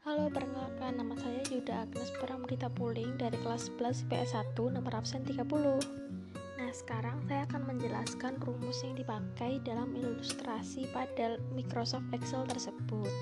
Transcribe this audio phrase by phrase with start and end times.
[0.00, 5.20] Halo, perkenalkan nama saya Yuda Agnes Pramudita Puling dari kelas 11 ps 1 nomor absen
[5.28, 5.44] 30.
[6.56, 13.12] Nah, sekarang saya akan menjelaskan rumus yang dipakai dalam ilustrasi pada Microsoft Excel tersebut.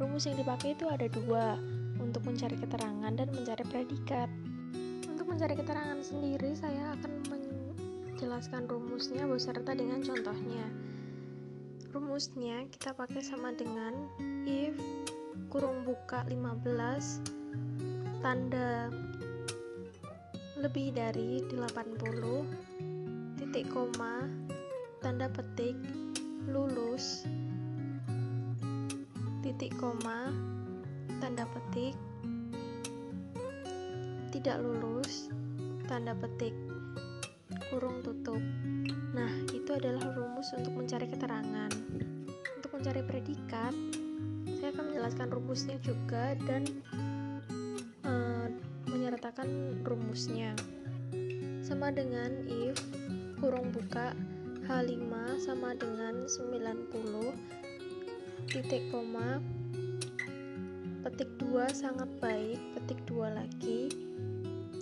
[0.00, 1.60] Rumus yang dipakai itu ada dua,
[2.00, 4.32] untuk mencari keterangan dan mencari predikat.
[5.04, 10.64] Untuk mencari keterangan sendiri, saya akan menjelaskan rumusnya beserta dengan contohnya.
[11.92, 13.92] Rumusnya kita pakai sama dengan
[14.48, 14.72] if
[15.48, 16.66] kurung buka 15
[18.24, 18.90] tanda
[20.58, 24.24] lebih dari 80 titik koma
[25.04, 25.76] tanda petik
[26.48, 27.28] lulus
[29.44, 30.32] titik koma
[31.20, 31.94] tanda petik
[34.32, 35.28] tidak lulus
[35.86, 36.56] tanda petik
[37.70, 38.40] kurung tutup.
[39.14, 41.70] Nah itu adalah rumus untuk mencari keterangan.
[42.58, 43.74] Untuk mencari predikat
[44.60, 46.62] saya akan menjelaskan rumusnya juga dan
[48.04, 48.48] uh,
[48.88, 50.56] menyertakan rumusnya.
[51.64, 52.76] Sama dengan if
[53.40, 54.16] kurung buka
[54.64, 55.12] H5
[55.44, 56.88] sama dengan 90
[58.48, 59.44] titik koma
[61.04, 63.92] petik 2 sangat baik petik 2 lagi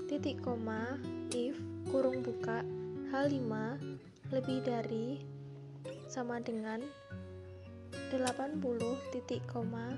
[0.07, 1.01] titik koma
[1.35, 1.59] if
[1.91, 2.63] kurung buka
[3.11, 3.51] H5
[4.31, 5.19] lebih dari
[6.07, 6.79] sama dengan
[8.13, 8.61] 80
[9.09, 9.89] titik koma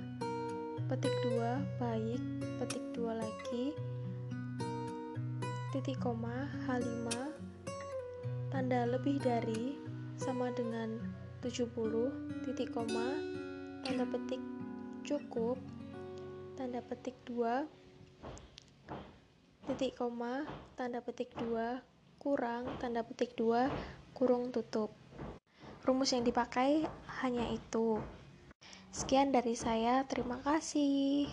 [0.86, 2.22] petik 2 baik
[2.62, 3.74] petik 2 lagi
[5.74, 7.10] titik koma H5
[8.54, 9.74] tanda lebih dari
[10.14, 10.94] sama dengan
[11.42, 11.74] 70
[12.46, 13.18] titik koma
[13.82, 14.38] tanda petik
[15.02, 15.58] cukup
[16.54, 17.66] tanda petik 2
[19.66, 20.46] titik koma
[20.78, 21.82] tanda petik 2
[22.22, 24.94] kurang tanda petik 2 kurung tutup
[25.84, 26.88] Rumus yang dipakai
[27.20, 28.00] hanya itu.
[28.88, 31.28] Sekian dari saya, terima kasih.